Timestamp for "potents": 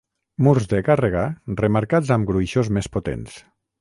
2.97-3.37